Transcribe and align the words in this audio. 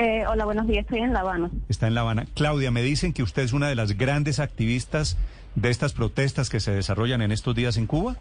Eh, 0.00 0.24
hola, 0.28 0.44
buenos 0.44 0.66
días. 0.68 0.82
Estoy 0.84 1.00
en 1.00 1.12
La 1.12 1.20
Habana. 1.20 1.50
Está 1.68 1.88
en 1.88 1.94
La 1.94 2.02
Habana. 2.02 2.26
Claudia, 2.34 2.70
me 2.70 2.82
dicen 2.82 3.12
que 3.12 3.22
usted 3.22 3.42
es 3.42 3.52
una 3.52 3.68
de 3.68 3.74
las 3.74 3.96
grandes 3.98 4.38
activistas 4.38 5.16
de 5.56 5.70
estas 5.70 5.92
protestas 5.92 6.50
que 6.50 6.60
se 6.60 6.72
desarrollan 6.72 7.20
en 7.22 7.32
estos 7.32 7.54
días 7.54 7.76
en 7.76 7.86
Cuba. 7.86 8.16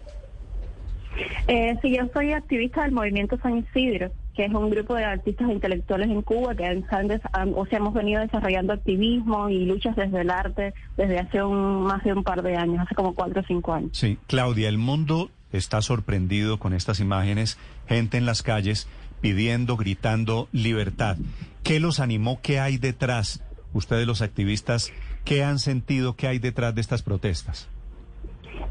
Eh, 1.47 1.77
sí, 1.81 1.95
yo 1.95 2.03
soy 2.13 2.33
activista 2.33 2.83
del 2.83 2.91
Movimiento 2.91 3.37
San 3.41 3.57
Isidro, 3.57 4.11
que 4.35 4.45
es 4.45 4.53
un 4.53 4.69
grupo 4.69 4.95
de 4.95 5.05
artistas 5.05 5.49
e 5.49 5.53
intelectuales 5.53 6.09
en 6.09 6.21
Cuba 6.21 6.55
que 6.55 6.65
han, 6.65 6.83
han- 6.89 7.53
o 7.55 7.65
sea, 7.67 7.77
hemos 7.79 7.93
venido 7.93 8.21
desarrollando 8.21 8.73
activismo 8.73 9.49
y 9.49 9.65
luchas 9.65 9.95
desde 9.95 10.21
el 10.21 10.29
arte 10.31 10.73
desde 10.95 11.19
hace 11.19 11.43
un, 11.43 11.83
más 11.83 12.03
de 12.03 12.13
un 12.13 12.23
par 12.23 12.41
de 12.43 12.55
años, 12.55 12.79
hace 12.79 12.95
como 12.95 13.13
cuatro 13.13 13.41
o 13.41 13.45
cinco 13.47 13.73
años. 13.73 13.91
Sí, 13.93 14.17
Claudia, 14.27 14.67
el 14.69 14.77
mundo 14.77 15.29
está 15.53 15.81
sorprendido 15.81 16.59
con 16.59 16.73
estas 16.73 16.99
imágenes, 16.99 17.57
gente 17.87 18.17
en 18.17 18.25
las 18.25 18.43
calles 18.43 18.87
pidiendo, 19.21 19.77
gritando 19.77 20.47
libertad. 20.51 21.17
¿Qué 21.63 21.79
los 21.79 21.99
animó? 21.99 22.39
¿Qué 22.41 22.59
hay 22.59 22.77
detrás? 22.77 23.43
Ustedes 23.73 24.07
los 24.07 24.21
activistas, 24.21 24.91
¿qué 25.25 25.43
han 25.43 25.59
sentido? 25.59 26.15
¿Qué 26.15 26.27
hay 26.27 26.39
detrás 26.39 26.73
de 26.73 26.81
estas 26.81 27.03
protestas? 27.03 27.69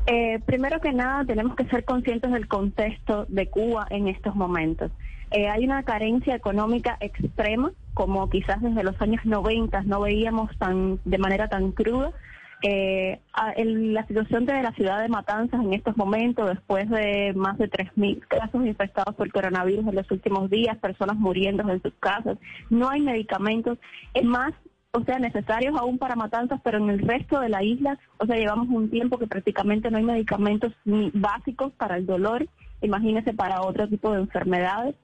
Eh, 0.07 0.41
primero 0.47 0.81
que 0.81 0.93
nada, 0.93 1.25
tenemos 1.25 1.57
que 1.57 1.67
ser 1.67 1.85
conscientes 1.85 2.31
del 2.33 2.49
contexto 2.49 3.27
de 3.29 3.49
Cuba 3.49 3.87
en 3.91 4.09
estos 4.09 4.35
momentos. 4.35 4.91
Eh, 5.31 5.49
hay 5.49 5.65
una 5.65 5.83
carencia 5.83 6.35
económica 6.35 6.97
extrema, 7.01 7.73
como 7.95 8.31
quizás 8.31 8.63
desde 8.63 8.85
los 8.85 9.01
años 9.01 9.25
90 9.25 9.83
no 9.83 10.01
veíamos 10.01 10.57
tan 10.59 11.01
de 11.05 11.19
manera 11.19 11.49
tan 11.49 11.73
cruda. 11.73 12.13
Eh, 12.63 13.21
el- 13.57 13.93
la 13.93 14.07
situación 14.07 14.47
de 14.47 14.63
la 14.63 14.73
ciudad 14.73 15.03
de 15.03 15.09
Matanzas 15.09 15.61
en 15.63 15.75
estos 15.75 15.97
momentos, 15.97 16.49
después 16.49 16.89
de 16.89 17.33
más 17.35 17.59
de 17.59 17.69
3.000 17.69 18.27
casos 18.27 18.65
infectados 18.65 19.15
por 19.15 19.31
coronavirus 19.31 19.87
en 19.87 19.95
los 19.95 20.11
últimos 20.11 20.49
días, 20.49 20.77
personas 20.79 21.17
muriendo 21.17 21.69
en 21.71 21.83
sus 21.83 21.93
casas, 22.01 22.39
no 22.71 22.89
hay 22.89 23.03
medicamentos, 23.03 23.79
es 24.15 24.25
más, 24.25 24.55
o 24.93 25.03
sea, 25.03 25.19
necesarios 25.19 25.77
aún 25.79 25.99
para 25.99 26.17
Matanzas, 26.17 26.61
pero 26.65 26.79
en 26.79 26.89
el 26.89 27.01
resto 27.01 27.41
de 27.41 27.51
la 27.51 27.63
isla, 27.63 27.99
o 28.19 28.27
sea, 28.27 28.37
llevamos 28.37 28.69
un 28.69 28.89
tiempo 28.89 29.19
que 29.19 29.27
prácticamente 29.27 29.91
no 29.91 29.99
hay 29.99 30.05
medicamentos 30.05 30.73
ni 30.87 31.11
básicos 31.13 31.73
para 31.75 31.99
el 31.99 32.07
dolor, 32.07 32.47
imagínese 32.81 33.35
para 33.35 33.61
otro 33.61 33.87
tipo 33.87 34.13
de 34.13 34.21
enfermedades. 34.21 34.95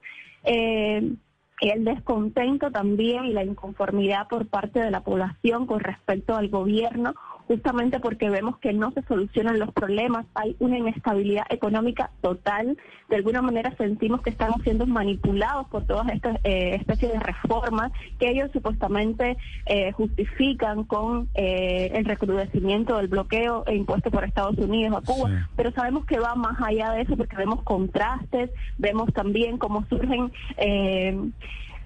Eh, 0.43 1.13
el 1.61 1.85
descontento 1.85 2.71
también 2.71 3.25
y 3.25 3.31
la 3.33 3.43
inconformidad 3.43 4.27
por 4.27 4.47
parte 4.47 4.79
de 4.79 4.91
la 4.91 5.01
población 5.01 5.65
con 5.65 5.79
respecto 5.79 6.35
al 6.35 6.49
gobierno, 6.49 7.13
justamente 7.53 7.99
porque 7.99 8.31
vemos 8.31 8.57
que 8.57 8.73
no 8.73 8.91
se 8.93 9.03
solucionan 9.03 9.59
los 9.59 9.71
problemas, 9.71 10.25
hay 10.33 10.55
una 10.59 10.79
inestabilidad 10.79 11.45
económica 11.51 12.09
total, 12.21 12.77
de 13.09 13.15
alguna 13.15 13.43
manera 13.43 13.75
sentimos 13.77 14.21
que 14.23 14.31
estamos 14.31 14.63
siendo 14.63 14.87
manipulados 14.87 15.67
por 15.67 15.85
todas 15.85 16.09
estas 16.09 16.37
eh, 16.43 16.73
especies 16.79 17.13
de 17.13 17.19
reformas 17.19 17.91
que 18.19 18.31
ellos 18.31 18.49
supuestamente 18.51 19.37
eh, 19.67 19.91
justifican 19.91 20.83
con 20.85 21.29
eh, 21.35 21.91
el 21.93 22.05
recrudecimiento 22.05 22.97
del 22.97 23.07
bloqueo 23.07 23.63
e 23.67 23.75
impuesto 23.75 24.09
por 24.09 24.23
Estados 24.23 24.57
Unidos 24.57 24.97
a 24.97 25.01
Cuba, 25.05 25.29
Sí. 25.29 25.35
pero 25.55 25.71
sabemos 25.73 26.05
que 26.07 26.19
va 26.19 26.33
más 26.33 26.59
allá 26.59 26.91
de 26.93 27.01
eso 27.01 27.15
porque 27.15 27.35
vemos 27.37 27.61
contrastes, 27.63 28.49
vemos 28.79 29.13
también 29.13 29.59
cómo 29.59 29.85
surgen 29.89 30.31
eh, 30.57 31.15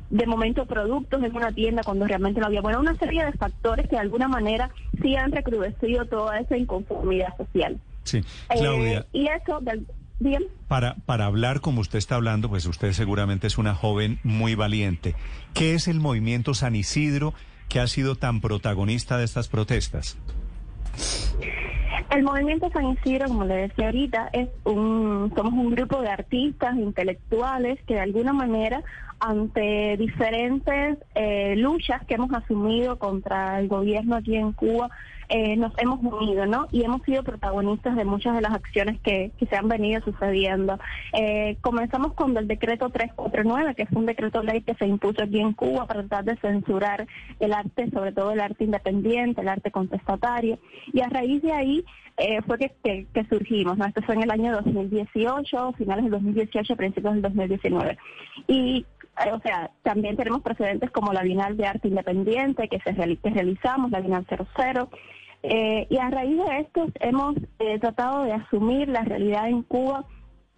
de 0.09 0.25
momento 0.25 0.66
productos 0.66 1.22
en 1.23 1.35
una 1.35 1.51
tienda 1.51 1.84
cuando 1.84 2.06
realmente 2.07 2.40
no 2.40 2.45
había. 2.47 2.62
Bueno, 2.62 2.79
una 2.79 2.95
serie 2.95 3.25
de 3.25 3.34
factores 3.34 3.85
que 3.88 3.95
de 3.97 4.01
alguna 4.01 4.28
manera 4.28 4.69
sí 5.01 5.16
han 5.16 5.31
recrudecido 5.31 6.06
toda 6.06 6.40
esa 6.40 6.57
inconformidad 6.57 7.35
social. 7.38 7.79
Sí, 8.03 8.19
Eh, 8.19 8.23
Claudia. 8.59 9.06
y 9.12 9.28
eso, 9.28 9.59
del- 9.62 9.85
bien. 10.19 10.44
Para, 10.69 10.95
para 11.06 11.25
hablar 11.25 11.59
como 11.59 11.81
usted 11.81 11.97
está 12.00 12.16
hablando, 12.16 12.47
pues 12.50 12.66
usted 12.66 12.94
seguramente 12.94 13.47
es 13.47 13.57
una 13.57 13.75
joven 13.75 14.19
muy 14.23 14.56
valiente. 14.56 15.13
¿Qué 15.53 15.73
es 15.73 15.88
el 15.90 16.00
movimiento 16.00 16.53
San 16.53 16.75
Isidro 16.75 17.34
que 17.68 17.79
ha 17.81 17.88
sido 17.88 18.16
tan 18.16 18.39
protagonista 18.39 19.18
de 19.18 19.25
estas 19.25 19.50
protestas? 19.50 20.18
El 22.09 22.23
movimiento 22.23 22.69
San 22.72 22.88
Isidro, 22.88 23.28
como 23.28 23.44
le 23.44 23.68
decía 23.68 23.88
ahorita, 23.88 24.29
es 24.31 24.47
un, 24.63 25.31
somos 25.35 25.53
un 25.53 25.72
grupo 25.72 26.01
de 26.01 26.09
artistas, 26.09 26.75
intelectuales 26.78 27.79
que 27.85 27.95
de 27.95 28.00
alguna 28.00 28.31
manera, 28.31 28.81
ante 29.19 29.97
diferentes 29.97 30.97
eh, 31.16 31.56
luchas 31.57 32.06
que 32.06 32.13
hemos 32.13 32.31
asumido 32.34 32.97
contra 32.97 33.59
el 33.59 33.68
gobierno 33.68 34.16
aquí 34.16 34.38
en 34.38 34.53
Cuba, 34.53 34.90
eh, 35.29 35.57
nos 35.57 35.73
hemos 35.77 35.99
unido, 36.01 36.45
¿no? 36.45 36.67
Y 36.71 36.83
hemos 36.83 37.01
sido 37.03 37.23
protagonistas 37.23 37.95
de 37.95 38.05
muchas 38.05 38.35
de 38.35 38.41
las 38.41 38.53
acciones 38.53 38.99
que, 39.01 39.31
que 39.38 39.45
se 39.45 39.55
han 39.55 39.67
venido 39.67 40.01
sucediendo. 40.01 40.79
Eh, 41.13 41.57
comenzamos 41.61 42.13
con 42.13 42.35
el 42.38 42.47
decreto 42.47 42.89
349, 42.89 43.75
que 43.75 43.85
fue 43.88 43.99
un 43.99 44.05
decreto 44.05 44.41
ley 44.43 44.61
que 44.61 44.73
se 44.75 44.88
impuso 44.88 45.23
aquí 45.23 45.39
en 45.39 45.53
Cuba 45.53 45.85
para 45.85 46.01
tratar 46.07 46.25
de 46.25 46.38
censurar 46.41 47.07
el 47.39 47.53
arte, 47.53 47.89
sobre 47.91 48.11
todo 48.13 48.31
el 48.31 48.39
arte 48.39 48.63
independiente, 48.63 49.41
el 49.41 49.49
arte 49.49 49.71
contestatario. 49.71 50.59
Y 50.93 51.01
a 51.01 51.09
raíz 51.09 51.41
de 51.41 51.51
ahí 51.51 51.85
eh, 52.17 52.41
fue 52.47 52.57
que, 52.57 52.71
que- 52.83 53.05
que 53.13 53.23
surgimos, 53.25 53.77
¿no? 53.77 53.85
Esto 53.85 54.01
fue 54.01 54.15
en 54.15 54.23
el 54.23 54.31
año 54.31 54.51
2018, 54.53 55.73
finales 55.73 56.03
del 56.05 56.11
2018, 56.13 56.75
principios 56.75 57.13
del 57.13 57.21
2019. 57.21 57.97
Y 58.47 58.85
o 59.33 59.39
sea, 59.39 59.72
también 59.83 60.16
tenemos 60.16 60.41
precedentes 60.41 60.91
como 60.91 61.13
la 61.13 61.23
Bienal 61.23 61.57
de 61.57 61.66
Arte 61.66 61.88
Independiente 61.88 62.69
que, 62.69 62.79
se 62.79 62.91
realizamos, 62.91 63.91
la 63.91 64.01
Bienal 64.01 64.25
00. 64.29 64.89
Eh, 65.44 65.88
y 65.89 65.97
a 65.97 66.09
raíz 66.09 66.38
de 66.38 66.59
esto 66.59 66.88
hemos 67.00 67.35
eh, 67.59 67.79
tratado 67.79 68.23
de 68.23 68.33
asumir 68.33 68.89
la 68.89 69.01
realidad 69.01 69.47
en 69.47 69.63
Cuba 69.63 70.06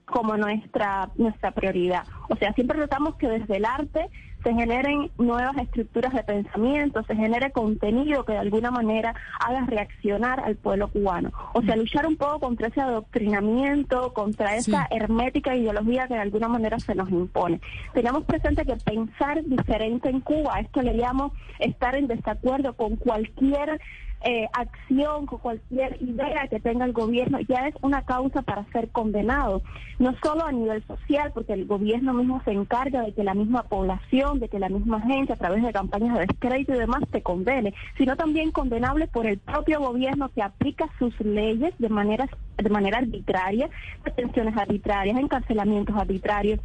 como 0.10 0.38
nuestra 0.38 1.10
nuestra 1.16 1.52
prioridad. 1.52 2.04
O 2.30 2.36
sea, 2.36 2.54
siempre 2.54 2.78
tratamos 2.78 3.16
que 3.16 3.28
desde 3.28 3.58
el 3.58 3.66
arte 3.66 4.10
se 4.44 4.54
generen 4.54 5.12
nuevas 5.18 5.58
estructuras 5.58 6.14
de 6.14 6.24
pensamiento, 6.24 7.04
se 7.04 7.16
genere 7.16 7.52
contenido 7.52 8.24
que 8.24 8.34
de 8.34 8.40
alguna 8.40 8.72
manera 8.72 9.14
haga 9.40 9.66
reaccionar 9.66 10.40
al 10.40 10.56
pueblo 10.56 10.88
cubano. 10.88 11.32
O 11.54 11.62
sea, 11.62 11.76
luchar 11.76 12.08
un 12.08 12.16
poco 12.16 12.40
contra 12.40 12.68
ese 12.68 12.82
adoctrinamiento, 12.82 14.14
contra 14.14 14.56
esa 14.56 14.88
hermética 14.92 15.56
ideología 15.56 16.08
que 16.08 16.14
de 16.14 16.22
alguna 16.22 16.48
manera 16.48 16.80
se 16.80 16.96
nos 16.96 17.10
impone. 17.10 17.60
Tenemos 17.94 18.24
presente 18.24 18.66
que 18.66 18.78
pensar 18.78 19.44
diferente 19.44 20.10
en 20.10 20.22
Cuba, 20.22 20.60
esto 20.60 20.82
le 20.82 20.94
llamo 20.94 21.34
estar 21.60 21.96
en 21.96 22.08
desacuerdo 22.08 22.74
con 22.74 22.96
cualquier 22.96 23.80
eh, 24.22 24.48
acción, 24.54 25.26
con 25.26 25.40
cualquier 25.40 26.02
idea 26.02 26.48
que 26.50 26.60
tenga 26.60 26.86
el 26.86 26.94
gobierno, 26.94 27.40
ya 27.42 27.68
es 27.68 27.76
una 27.82 28.04
causa 28.04 28.42
para 28.42 28.66
ser 28.72 28.90
condenado. 28.90 29.62
No 29.98 30.16
solo 30.22 30.46
a 30.46 30.52
nivel 30.52 30.84
social, 30.86 31.32
porque 31.34 31.54
el 31.54 31.66
gobierno 31.66 32.14
mismo 32.14 32.42
se 32.44 32.52
encarga 32.52 33.02
de 33.02 33.14
que 33.14 33.24
la 33.24 33.34
misma 33.34 33.64
población, 33.64 34.40
de 34.40 34.50
que 34.50 34.60
la 34.60 34.70
misma 34.70 35.02
gente, 35.02 35.34
a 35.34 35.38
través 35.38 35.64
de 35.64 35.74
campañas 35.74 36.18
de 36.18 36.26
descrédito 36.28 36.74
y 36.74 36.80
demás, 36.80 37.04
te 37.12 37.22
condene, 37.22 37.74
sino 37.98 38.16
también 38.16 38.52
condenable 38.52 39.08
por 39.08 39.26
el 39.26 39.38
propio 39.38 39.80
gobierno 39.80 40.30
que 40.30 40.42
aplica 40.42 40.90
sus 41.00 41.18
leyes 41.22 41.74
de 41.80 41.90
manera, 41.90 42.28
de 42.58 42.70
manera 42.70 42.98
arbitraria, 42.98 43.70
detenciones 44.04 44.56
arbitrarias, 44.58 45.18
encarcelamientos 45.18 45.96
arbitrarios. 45.96 46.60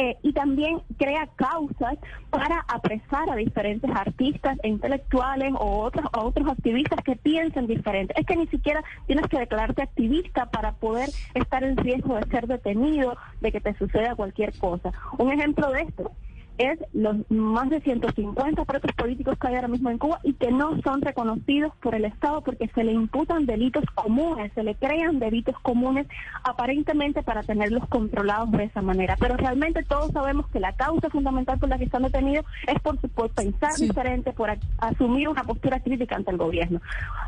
Eh, 0.00 0.16
y 0.22 0.32
también 0.32 0.80
crea 0.96 1.28
causas 1.34 1.98
para 2.30 2.60
apresar 2.68 3.28
a 3.30 3.34
diferentes 3.34 3.90
artistas 3.90 4.56
e 4.62 4.68
intelectuales 4.68 5.52
o 5.58 5.80
otros, 5.80 6.06
otros 6.16 6.48
activistas 6.48 7.02
que 7.02 7.16
piensen 7.16 7.66
diferente. 7.66 8.14
Es 8.16 8.24
que 8.24 8.36
ni 8.36 8.46
siquiera 8.46 8.84
tienes 9.08 9.26
que 9.26 9.40
declararte 9.40 9.82
activista 9.82 10.46
para 10.52 10.70
poder 10.74 11.08
estar 11.34 11.64
en 11.64 11.76
riesgo 11.76 12.14
de 12.14 12.30
ser 12.30 12.46
detenido, 12.46 13.16
de 13.40 13.50
que 13.50 13.60
te 13.60 13.74
suceda 13.74 14.14
cualquier 14.14 14.56
cosa. 14.58 14.92
Un 15.18 15.32
ejemplo 15.32 15.68
de 15.72 15.82
esto 15.82 16.12
es 16.58 16.78
los 16.92 17.16
más 17.30 17.70
de 17.70 17.80
150 17.80 18.64
presos 18.64 18.92
políticos 18.92 19.38
que 19.40 19.48
hay 19.48 19.54
ahora 19.54 19.68
mismo 19.68 19.90
en 19.90 19.98
Cuba 19.98 20.20
y 20.24 20.34
que 20.34 20.50
no 20.50 20.80
son 20.82 21.00
reconocidos 21.00 21.72
por 21.80 21.94
el 21.94 22.04
Estado 22.04 22.42
porque 22.42 22.68
se 22.74 22.84
le 22.84 22.92
imputan 22.92 23.46
delitos 23.46 23.84
comunes, 23.94 24.52
se 24.54 24.62
le 24.62 24.74
crean 24.74 25.18
delitos 25.18 25.56
comunes 25.60 26.06
aparentemente 26.44 27.22
para 27.22 27.42
tenerlos 27.42 27.86
controlados 27.88 28.50
de 28.52 28.64
esa 28.64 28.82
manera. 28.82 29.16
Pero 29.20 29.36
realmente 29.36 29.82
todos 29.84 30.10
sabemos 30.12 30.46
que 30.48 30.60
la 30.60 30.72
causa 30.74 31.10
fundamental 31.10 31.58
por 31.58 31.68
la 31.68 31.78
que 31.78 31.84
están 31.84 32.02
detenidos 32.02 32.46
es 32.66 32.80
por, 32.80 32.98
por 33.10 33.30
pensar 33.30 33.74
diferente, 33.78 34.32
por 34.32 34.50
a- 34.50 34.58
asumir 34.78 35.28
una 35.28 35.44
postura 35.44 35.80
crítica 35.80 36.16
ante 36.16 36.30
el 36.30 36.36
gobierno. 36.38 36.80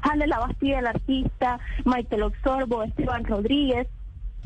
Jale 0.03 0.27
La 0.27 0.39
Bastilla, 0.39 0.79
el 0.81 0.87
artista, 0.87 1.59
Michael 1.85 2.23
Oxorbo, 2.23 2.83
Esteban 2.83 3.25
Rodríguez, 3.25 3.89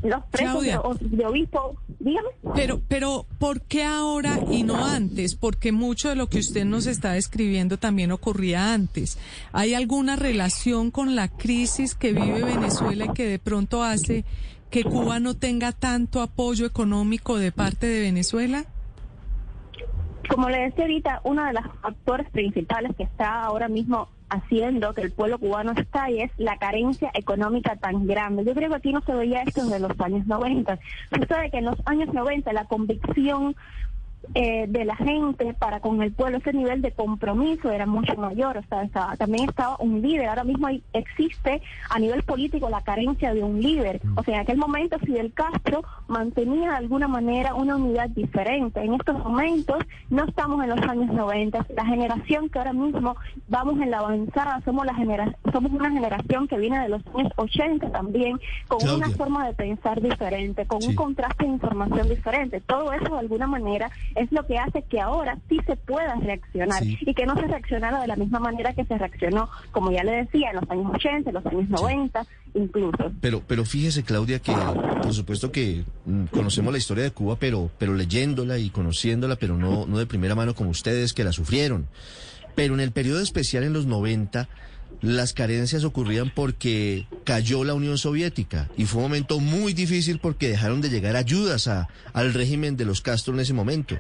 los 0.05 0.23
presos 0.27 0.63
de, 0.63 1.17
de 1.17 1.27
obispo, 1.27 1.77
dígame. 1.99 2.29
Pero, 2.55 2.81
pero, 2.89 3.27
¿por 3.39 3.63
qué 3.63 3.85
ahora 3.85 4.39
y 4.51 4.63
no 4.63 4.85
antes? 4.85 5.35
Porque 5.35 5.73
mucho 5.73 6.11
de 6.11 6.15
lo 6.15 6.29
que 6.29 6.39
usted 6.39 6.65
nos 6.65 6.87
está 6.87 7.13
describiendo 7.13 7.79
también 7.79 8.13
ocurría 8.13 8.75
antes. 8.75 9.19
¿Hay 9.53 9.75
alguna 9.75 10.17
relación 10.17 10.91
con 10.91 11.17
la 11.17 11.29
crisis 11.29 11.95
que 11.95 12.13
vive 12.13 12.45
Venezuela 12.45 13.07
y 13.07 13.13
que 13.15 13.27
de 13.27 13.39
pronto 13.39 13.83
hace 13.83 14.25
que 14.71 14.85
Cuba 14.85 15.21
no 15.21 15.35
tenga 15.35 15.73
tanto 15.73 16.21
apoyo 16.21 16.67
económico 16.67 17.39
de 17.39 17.53
parte 17.53 17.87
de 17.87 18.01
Venezuela? 18.01 18.65
Como 20.29 20.49
le 20.49 20.65
decía 20.65 20.85
ahorita, 20.85 21.21
uno 21.25 21.45
de 21.45 21.53
los 21.53 21.65
factores 21.81 22.31
principales 22.31 22.95
que 22.97 23.05
está 23.05 23.43
ahora 23.43 23.69
mismo 23.69 24.09
haciendo 24.35 24.95
que 24.95 25.03
el 25.03 25.13
pueblo 25.13 25.39
cubano 25.39 25.73
y 26.09 26.21
es 26.21 26.31
la 26.37 26.59
carencia 26.59 27.11
económica 27.15 27.77
tan 27.77 28.07
grande. 28.07 28.45
Yo 28.45 28.55
creo 28.55 28.69
que 28.71 28.77
aquí 28.77 28.93
no 28.93 29.01
se 29.03 29.15
veía 29.15 29.43
esto 29.43 29.65
desde 29.65 29.81
los 29.81 29.99
años 30.01 30.27
90. 30.27 30.79
Sucede 31.11 31.51
que 31.51 31.59
en 31.59 31.67
los 31.67 31.79
años 31.87 32.13
90 32.13 32.53
la 32.53 32.65
convicción 32.67 33.57
eh, 34.35 34.67
de 34.69 34.85
la 34.85 34.97
gente 34.97 35.55
para 35.55 35.81
con 35.81 36.03
el 36.03 36.13
pueblo, 36.13 36.39
ese 36.39 36.53
nivel 36.53 36.83
de 36.83 36.93
compromiso 36.93 37.71
era 37.71 37.87
mucho 37.87 38.15
mayor. 38.17 38.59
O 38.59 38.63
sea, 38.69 39.17
también 39.17 39.49
estaba 39.49 39.77
un 39.79 40.01
líder. 40.01 40.29
Ahora 40.29 40.45
mismo 40.45 40.69
existe 40.93 41.63
a 41.91 41.99
nivel 41.99 42.23
político 42.23 42.69
la 42.69 42.83
carencia 42.83 43.35
de 43.35 43.43
un 43.43 43.61
líder. 43.61 44.01
O 44.17 44.23
sea, 44.23 44.35
en 44.35 44.41
aquel 44.41 44.57
momento 44.57 44.99
Fidel 44.99 45.33
Castro 45.33 45.83
mantenía 46.09 46.71
de 46.71 46.77
alguna 46.77 47.09
manera 47.09 47.55
una 47.55 47.77
unidad 47.77 48.09
diferente. 48.11 48.81
En 48.81 48.95
estos 48.95 49.19
momentos 49.19 49.79
no 50.11 50.25
estamos 50.25 50.63
en 50.63 50.71
los 50.71 50.81
años 50.83 51.13
90. 51.13 51.67
La 51.75 51.85
generación 51.85 52.49
que 52.49 52.59
ahora 52.59 52.73
mismo 52.73 53.17
vamos 53.49 53.81
en 53.81 53.91
la 53.91 53.99
avanzada, 53.99 54.61
somos, 54.65 54.87
la 54.87 54.95
genera 54.95 55.35
somos 55.53 55.73
una 55.73 55.91
generación 55.91 56.49
que 56.49 56.59
viene 56.59 56.81
de 56.81 56.89
los 56.89 57.03
años 57.15 57.33
80 57.37 57.91
también, 57.91 58.39
con 58.69 58.89
una 58.89 59.11
forma 59.11 59.47
de 59.47 59.55
pensar 59.55 60.01
diferente, 60.01 60.67
con 60.67 60.83
un 60.83 60.95
contraste 60.95 61.45
de 61.45 61.53
información 61.53 62.09
diferente. 62.09 62.61
Todo 62.61 62.93
eso 62.93 63.13
de 63.13 63.21
alguna 63.21 63.47
manera 63.47 63.91
es 64.15 64.31
lo 64.33 64.47
que 64.47 64.59
hace 64.59 64.83
que 64.83 65.01
ahora 65.01 65.39
sí 65.49 65.59
se 65.67 65.77
pueda 65.77 66.15
reaccionar 66.17 66.83
y 66.85 67.15
que 67.15 67.27
no 67.27 67.35
se 67.35 67.47
reaccionara 67.47 68.01
de 68.01 68.07
la 68.07 68.17
misma 68.17 68.39
manera 68.39 68.73
que 68.73 68.85
se 68.85 68.97
reaccionó, 68.97 69.49
como 69.73 69.91
ya 69.91 70.05
le 70.05 70.25
decía, 70.25 70.51
en 70.51 70.57
los 70.57 70.71
años 70.71 70.93
80, 70.95 71.31
en 71.31 71.35
los 71.35 71.47
años 71.47 71.69
90, 71.69 72.27
incluso. 72.55 73.13
Pero, 73.21 73.43
pero 73.47 73.65
fíjese, 73.65 74.03
Claudia, 74.03 74.39
que 74.39 74.53
por 74.53 75.13
supuesto 75.13 75.53
que 75.53 75.85
mm, 76.07 76.25
conocemos 76.27 76.73
la 76.73 76.79
historia 76.79 77.05
de 77.05 77.11
Cuba, 77.11 77.37
pero, 77.39 77.71
pero 77.79 77.95
leyéndola 77.95 78.59
y 78.59 78.71
conociéndola, 78.71 79.37
pero 79.37 79.57
no, 79.57 79.87
no 79.87 79.99
de 79.99 80.07
primera 80.07 80.35
mano 80.35 80.55
como 80.55 80.71
ustedes 80.71 81.13
que 81.13 81.25
la 81.25 81.33
sufrieron. 81.33 81.87
Pero 82.55 82.75
en 82.75 82.81
el 82.81 82.93
periodo 82.93 83.21
especial 83.21 83.65
en 83.65 83.73
los 83.73 83.87
90 83.87 84.49
las 85.01 85.33
carencias 85.33 85.85
ocurrían 85.85 86.33
porque 86.35 87.07
cayó 87.25 87.65
la 87.65 87.75
Unión 87.75 87.99
Soviética 87.99 88.71
y 88.77 88.87
fue 88.87 88.99
un 88.99 89.09
momento 89.09 89.41
muy 89.41 89.73
difícil 89.73 90.19
porque 90.19 90.49
dejaron 90.49 90.81
de 90.81 90.91
llegar 90.91 91.17
ayudas 91.17 91.69
a, 91.69 91.89
al 92.13 92.33
régimen 92.35 92.77
de 92.77 92.85
los 92.85 93.01
Castro 93.01 93.35
en 93.35 93.41
ese 93.41 93.53
momento. 93.53 93.99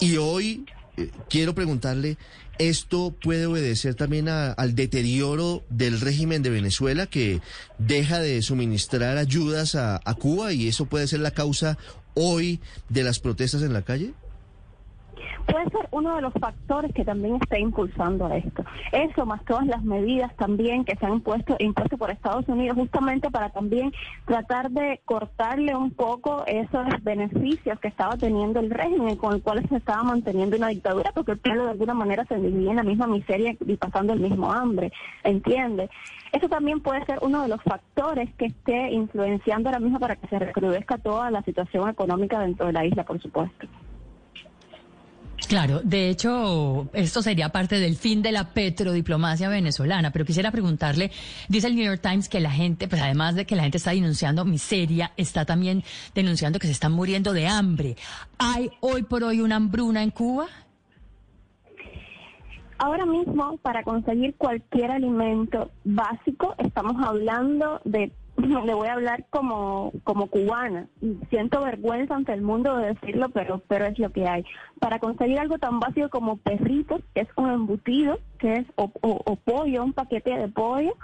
Y 0.00 0.16
hoy 0.16 0.64
eh, 0.96 1.10
quiero 1.28 1.54
preguntarle, 1.54 2.18
¿esto 2.58 3.14
puede 3.22 3.46
obedecer 3.46 3.94
también 3.94 4.28
al 4.28 4.74
deterioro 4.74 5.64
del 5.70 6.00
régimen 6.00 6.42
de 6.42 6.50
Venezuela 6.50 7.06
que 7.06 7.40
deja 7.78 8.20
de 8.20 8.42
suministrar 8.42 9.16
ayudas 9.16 9.74
a 9.74 10.00
Cuba 10.18 10.52
y 10.52 10.68
eso 10.68 10.86
puede 10.86 11.08
ser 11.08 11.20
la 11.20 11.32
causa 11.32 11.78
hoy 12.14 12.60
de 12.88 13.02
las 13.02 13.18
protestas 13.18 13.62
en 13.62 13.72
la 13.72 13.82
calle? 13.82 14.14
Puede 15.46 15.64
ser 15.70 15.88
uno 15.90 16.16
de 16.16 16.22
los 16.22 16.32
factores 16.34 16.92
que 16.92 17.04
también 17.04 17.36
está 17.36 17.58
impulsando 17.58 18.28
esto. 18.28 18.64
Eso 18.92 19.26
más 19.26 19.44
todas 19.44 19.66
las 19.66 19.82
medidas 19.82 20.34
también 20.36 20.84
que 20.84 20.96
se 20.96 21.06
han 21.06 21.14
impuesto, 21.14 21.56
impuesto 21.58 21.96
por 21.98 22.10
Estados 22.10 22.48
Unidos 22.48 22.76
justamente 22.76 23.30
para 23.30 23.50
también 23.50 23.92
tratar 24.26 24.70
de 24.70 25.00
cortarle 25.04 25.74
un 25.76 25.90
poco 25.90 26.44
esos 26.46 26.86
beneficios 27.02 27.78
que 27.80 27.88
estaba 27.88 28.16
teniendo 28.16 28.60
el 28.60 28.70
régimen 28.70 29.16
con 29.16 29.34
el 29.34 29.42
cual 29.42 29.66
se 29.68 29.76
estaba 29.76 30.02
manteniendo 30.02 30.56
una 30.56 30.68
dictadura 30.68 31.12
porque 31.12 31.32
el 31.32 31.38
pueblo 31.38 31.64
de 31.64 31.70
alguna 31.70 31.94
manera 31.94 32.24
se 32.26 32.36
vivía 32.36 32.70
en 32.70 32.76
la 32.76 32.82
misma 32.82 33.06
miseria 33.06 33.56
y 33.58 33.76
pasando 33.76 34.12
el 34.12 34.20
mismo 34.20 34.52
hambre, 34.52 34.92
¿entiende? 35.22 35.88
Eso 36.32 36.48
también 36.48 36.80
puede 36.80 37.04
ser 37.04 37.18
uno 37.22 37.42
de 37.42 37.48
los 37.48 37.62
factores 37.62 38.28
que 38.34 38.46
esté 38.46 38.90
influenciando 38.90 39.68
ahora 39.68 39.78
mismo 39.78 40.00
para 40.00 40.16
que 40.16 40.26
se 40.26 40.38
recrudezca 40.38 40.98
toda 40.98 41.30
la 41.30 41.42
situación 41.42 41.88
económica 41.88 42.40
dentro 42.40 42.66
de 42.66 42.72
la 42.72 42.84
isla, 42.84 43.04
por 43.04 43.20
supuesto. 43.20 43.66
Claro, 45.54 45.80
de 45.84 46.08
hecho, 46.08 46.88
esto 46.94 47.22
sería 47.22 47.50
parte 47.50 47.78
del 47.78 47.94
fin 47.94 48.22
de 48.22 48.32
la 48.32 48.52
petrodiplomacia 48.52 49.48
venezolana, 49.48 50.10
pero 50.10 50.24
quisiera 50.24 50.50
preguntarle, 50.50 51.12
dice 51.48 51.68
el 51.68 51.76
New 51.76 51.84
York 51.84 52.00
Times 52.02 52.28
que 52.28 52.40
la 52.40 52.50
gente, 52.50 52.88
pues 52.88 53.00
además 53.00 53.36
de 53.36 53.46
que 53.46 53.54
la 53.54 53.62
gente 53.62 53.78
está 53.78 53.92
denunciando 53.92 54.44
miseria, 54.44 55.12
está 55.16 55.44
también 55.44 55.84
denunciando 56.12 56.58
que 56.58 56.66
se 56.66 56.72
están 56.72 56.90
muriendo 56.90 57.32
de 57.32 57.46
hambre. 57.46 57.94
¿Hay 58.36 58.68
hoy 58.80 59.04
por 59.04 59.22
hoy 59.22 59.42
una 59.42 59.54
hambruna 59.54 60.02
en 60.02 60.10
Cuba? 60.10 60.48
Ahora 62.78 63.06
mismo, 63.06 63.56
para 63.58 63.84
conseguir 63.84 64.34
cualquier 64.34 64.90
alimento 64.90 65.70
básico, 65.84 66.56
estamos 66.58 66.96
hablando 67.06 67.80
de 67.84 68.10
le 68.36 68.74
voy 68.74 68.88
a 68.88 68.94
hablar 68.94 69.26
como, 69.30 69.92
como 70.02 70.26
cubana. 70.26 70.88
Siento 71.30 71.62
vergüenza 71.62 72.16
ante 72.16 72.32
el 72.32 72.42
mundo 72.42 72.76
de 72.76 72.94
decirlo, 72.94 73.28
pero, 73.30 73.62
pero 73.68 73.86
es 73.86 73.98
lo 73.98 74.10
que 74.10 74.26
hay. 74.26 74.44
Para 74.80 74.98
conseguir 74.98 75.38
algo 75.38 75.58
tan 75.58 75.80
básico 75.80 76.08
como 76.10 76.36
perritos, 76.38 77.00
que 77.14 77.22
es 77.22 77.28
un 77.36 77.50
embutido, 77.50 78.18
que 78.38 78.54
es 78.54 78.66
o, 78.76 78.88
pollo, 79.36 79.84
un 79.84 79.92
paquete 79.92 80.36
de 80.36 80.48
pollo, 80.48 80.94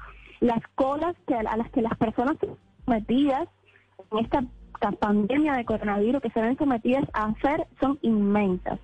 las 0.41 0.61
colas 0.75 1.15
que, 1.27 1.35
a 1.35 1.57
las 1.57 1.71
que 1.71 1.83
las 1.83 1.97
personas 1.99 2.37
sometidas 2.85 3.49
en 4.11 4.19
esta 4.19 4.43
pandemia 4.99 5.55
de 5.55 5.65
coronavirus 5.65 6.23
que 6.23 6.31
se 6.31 6.41
ven 6.41 6.57
sometidas 6.57 7.05
a 7.13 7.27
hacer 7.27 7.67
son 7.81 7.99
inmensas. 8.03 8.81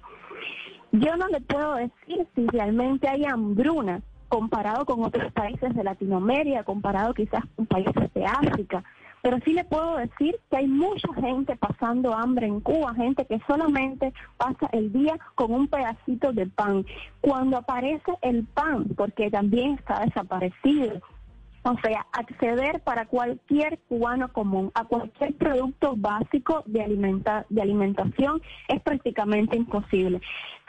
Yo 0.92 1.16
no 1.16 1.26
le 1.28 1.40
puedo 1.40 1.74
decir 1.74 2.26
si 2.34 2.46
realmente 2.46 3.08
hay 3.08 3.24
hambruna 3.24 4.02
comparado 4.28 4.84
con 4.84 5.02
otros 5.04 5.32
países 5.32 5.74
de 5.74 5.84
Latinoamérica, 5.84 6.64
comparado 6.64 7.14
quizás 7.14 7.44
con 7.54 7.66
países 7.66 8.12
de 8.14 8.24
África. 8.24 8.84
Pero 9.22 9.38
sí 9.44 9.54
le 9.54 9.64
puedo 9.64 9.96
decir 9.96 10.38
que 10.50 10.56
hay 10.56 10.68
mucha 10.68 11.12
gente 11.14 11.56
pasando 11.56 12.14
hambre 12.14 12.46
en 12.46 12.60
Cuba, 12.60 12.94
gente 12.94 13.26
que 13.26 13.40
solamente 13.46 14.12
pasa 14.36 14.68
el 14.72 14.92
día 14.92 15.18
con 15.34 15.52
un 15.52 15.66
pedacito 15.66 16.32
de 16.32 16.46
pan. 16.46 16.86
Cuando 17.20 17.56
aparece 17.56 18.12
el 18.22 18.44
pan, 18.44 18.86
porque 18.96 19.30
también 19.30 19.74
está 19.74 20.04
desaparecido, 20.04 21.00
o 21.64 21.76
sea, 21.82 22.06
acceder 22.12 22.80
para 22.82 23.06
cualquier 23.06 23.80
cubano 23.88 24.32
común 24.32 24.70
a 24.74 24.84
cualquier 24.84 25.34
producto 25.34 25.94
básico 25.96 26.62
de, 26.66 26.82
alimenta 26.82 27.44
de 27.48 27.62
alimentación 27.62 28.40
es 28.68 28.80
prácticamente 28.82 29.56
imposible. 29.56 30.20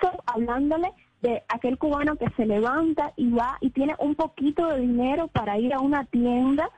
So, 0.01 0.09
hablándole 0.25 0.91
de 1.21 1.43
aquel 1.47 1.77
cubano 1.77 2.15
que 2.15 2.29
se 2.35 2.45
levanta 2.45 3.13
y 3.15 3.31
va 3.31 3.57
y 3.61 3.71
tiene 3.71 3.95
un 3.99 4.15
poquito 4.15 4.67
de 4.67 4.81
dinero 4.81 5.27
para 5.27 5.57
ir 5.57 5.73
a 5.73 5.79
una 5.79 6.05
tienda 6.05 6.69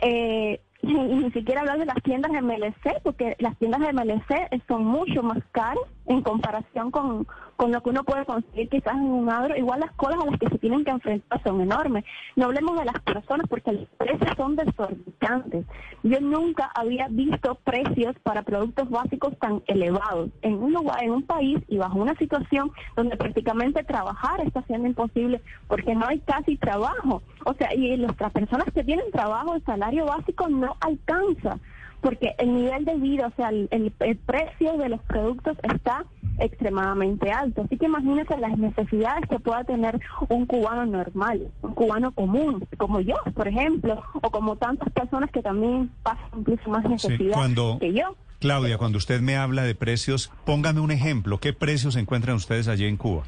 eh, 0.00 0.60
y 0.82 0.94
ni 0.94 1.30
siquiera 1.30 1.60
hablar 1.60 1.78
de 1.78 1.86
las 1.86 2.02
tiendas 2.02 2.32
de 2.32 2.42
MLC, 2.42 3.02
porque 3.04 3.36
las 3.38 3.56
tiendas 3.58 3.80
de 3.80 3.92
MLC 3.92 4.64
son 4.66 4.84
mucho 4.84 5.22
más 5.22 5.38
caras 5.52 5.78
en 6.06 6.22
comparación 6.22 6.90
con, 6.90 7.26
con 7.62 7.70
lo 7.70 7.80
que 7.80 7.90
uno 7.90 8.02
puede 8.02 8.24
conseguir 8.24 8.68
quizás 8.68 8.96
en 8.96 9.04
un 9.04 9.30
agro. 9.30 9.56
Igual 9.56 9.78
las 9.78 9.92
colas 9.92 10.18
a 10.20 10.28
las 10.28 10.40
que 10.40 10.48
se 10.48 10.58
tienen 10.58 10.84
que 10.84 10.90
enfrentar 10.90 11.40
son 11.44 11.60
enormes. 11.60 12.04
No 12.34 12.46
hablemos 12.46 12.76
de 12.76 12.86
las 12.86 13.00
personas 13.02 13.46
porque 13.48 13.70
los 13.70 13.88
precios 13.98 14.36
son 14.36 14.56
desorbitantes. 14.56 15.64
Yo 16.02 16.20
nunca 16.20 16.72
había 16.74 17.06
visto 17.08 17.54
precios 17.62 18.16
para 18.24 18.42
productos 18.42 18.90
básicos 18.90 19.38
tan 19.38 19.62
elevados 19.68 20.30
en 20.42 20.54
un 20.54 20.72
lugar, 20.72 21.04
en 21.04 21.12
un 21.12 21.22
país 21.22 21.60
y 21.68 21.78
bajo 21.78 22.00
una 22.00 22.16
situación 22.16 22.72
donde 22.96 23.16
prácticamente 23.16 23.84
trabajar 23.84 24.40
está 24.40 24.62
siendo 24.62 24.88
imposible 24.88 25.40
porque 25.68 25.94
no 25.94 26.04
hay 26.08 26.18
casi 26.18 26.56
trabajo. 26.56 27.22
O 27.44 27.54
sea, 27.54 27.72
y 27.76 27.96
las 27.96 28.16
personas 28.32 28.66
que 28.74 28.82
tienen 28.82 29.08
trabajo, 29.12 29.54
el 29.54 29.64
salario 29.64 30.06
básico 30.06 30.48
no 30.48 30.76
alcanza 30.80 31.60
porque 32.02 32.34
el 32.38 32.52
nivel 32.52 32.84
de 32.84 32.96
vida, 32.96 33.28
o 33.28 33.36
sea, 33.36 33.50
el, 33.50 33.92
precio 34.26 34.76
de 34.76 34.88
los 34.88 35.00
productos 35.02 35.56
está 35.62 36.04
extremadamente 36.38 37.30
alto. 37.30 37.62
Así 37.62 37.78
que 37.78 37.86
imagínense 37.86 38.36
las 38.38 38.58
necesidades 38.58 39.28
que 39.30 39.38
pueda 39.38 39.62
tener 39.62 40.00
un 40.28 40.44
cubano 40.46 40.84
normal, 40.84 41.48
un 41.62 41.74
cubano 41.74 42.10
común, 42.12 42.66
como 42.76 43.00
yo, 43.00 43.14
por 43.34 43.46
ejemplo, 43.46 44.02
o 44.20 44.30
como 44.30 44.56
tantas 44.56 44.92
personas 44.92 45.30
que 45.30 45.42
también 45.42 45.90
pasan 46.02 46.40
incluso 46.40 46.68
más 46.68 46.84
necesidad 46.84 47.36
que 47.78 47.92
yo. 47.92 48.16
Claudia, 48.40 48.76
cuando 48.78 48.98
usted 48.98 49.20
me 49.20 49.36
habla 49.36 49.62
de 49.62 49.76
precios, 49.76 50.32
póngame 50.44 50.80
un 50.80 50.90
ejemplo. 50.90 51.38
¿Qué 51.38 51.52
precios 51.52 51.94
encuentran 51.94 52.34
ustedes 52.34 52.66
allí 52.66 52.86
en 52.86 52.96
Cuba? 52.96 53.22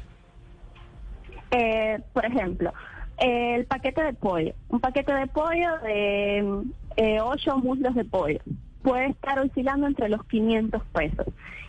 Eh, 1.51 2.01
por 2.11 2.25
ejemplo, 2.25 2.73
el 3.17 3.65
paquete 3.65 4.03
de 4.03 4.13
pollo. 4.13 4.53
Un 4.67 4.81
paquete 4.81 5.13
de 5.13 5.27
pollo 5.27 5.77
de 5.83 6.65
eh, 6.97 7.19
ocho 7.21 7.57
muslos 7.57 7.95
de 7.95 8.05
pollo 8.05 8.39
puede 8.83 9.07
estar 9.07 9.39
oscilando 9.39 9.87
entre 9.87 10.09
los 10.09 10.23
500 10.25 10.81
pesos. 10.93 11.25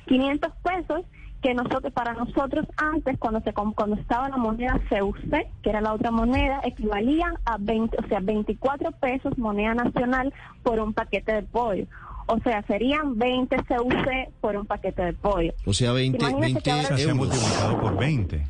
500 0.06 0.52
pesos 0.62 1.02
que 1.42 1.54
nosotros 1.54 1.92
para 1.92 2.12
nosotros 2.14 2.66
antes 2.76 3.18
cuando 3.18 3.40
se 3.40 3.52
cuando 3.52 3.96
estaba 3.96 4.28
la 4.28 4.36
moneda 4.36 4.80
CUC, 4.88 5.18
que 5.62 5.70
era 5.70 5.80
la 5.80 5.92
otra 5.94 6.10
moneda, 6.10 6.60
equivalía 6.64 7.32
a 7.44 7.56
20, 7.58 7.96
o 8.04 8.08
sea, 8.08 8.20
24 8.20 8.92
pesos 8.92 9.36
moneda 9.38 9.74
nacional 9.74 10.32
por 10.62 10.78
un 10.80 10.92
paquete 10.92 11.32
de 11.32 11.42
pollo. 11.42 11.86
O 12.26 12.38
sea, 12.40 12.62
serían 12.66 13.16
20 13.16 13.56
CUC 13.56 14.30
por 14.40 14.56
un 14.56 14.66
paquete 14.66 15.02
de 15.04 15.12
pollo. 15.12 15.52
O 15.64 15.72
sea, 15.72 15.92
20, 15.92 16.18
Imagínese 16.18 16.40
20 16.54 16.62
que 16.62 16.70
ahora- 16.70 16.82
O 16.82 16.86
sea, 16.88 16.98
se 16.98 17.10
ha 17.10 17.14
multiplicado 17.14 17.80
por 17.80 17.96
20. 17.98 18.46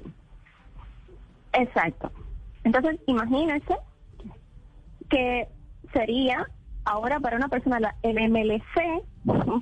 Exacto. 1.52 2.10
Entonces, 2.64 2.98
imagínense 3.06 3.74
que 5.08 5.48
sería 5.92 6.46
ahora 6.86 7.18
para 7.20 7.36
una 7.36 7.48
persona 7.48 7.94
el 8.02 8.30
MLC, 8.30 9.02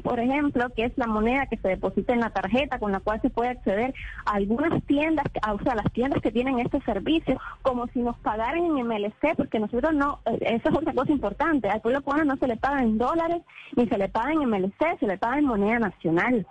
por 0.02 0.20
ejemplo, 0.20 0.68
que 0.76 0.84
es 0.84 0.92
la 0.96 1.06
moneda 1.06 1.46
que 1.46 1.56
se 1.56 1.68
deposita 1.68 2.12
en 2.12 2.20
la 2.20 2.30
tarjeta 2.30 2.78
con 2.78 2.92
la 2.92 3.00
cual 3.00 3.20
se 3.22 3.30
puede 3.30 3.48
acceder 3.48 3.94
a 4.26 4.34
algunas 4.34 4.82
tiendas, 4.84 5.24
o 5.50 5.58
sea, 5.62 5.74
las 5.74 5.90
tiendas 5.92 6.20
que 6.22 6.30
tienen 6.30 6.60
este 6.60 6.80
servicio, 6.82 7.40
como 7.62 7.86
si 7.88 8.00
nos 8.00 8.16
pagaran 8.18 8.64
en 8.64 8.86
MLC, 8.86 9.34
porque 9.36 9.58
nosotros 9.58 9.94
no, 9.94 10.20
eh, 10.26 10.38
eso 10.42 10.68
es 10.68 10.76
otra 10.76 10.92
cosa 10.92 11.12
importante, 11.12 11.68
al 11.68 11.80
pueblo 11.80 12.02
cubano 12.02 12.24
no 12.24 12.36
se 12.36 12.46
le 12.46 12.56
paga 12.56 12.82
en 12.82 12.98
dólares, 12.98 13.42
ni 13.74 13.88
se 13.88 13.96
le 13.96 14.10
paga 14.10 14.32
en 14.32 14.48
MLC, 14.48 14.98
se 15.00 15.06
le 15.06 15.16
paga 15.16 15.38
en 15.38 15.46
moneda 15.46 15.78
nacional. 15.78 16.46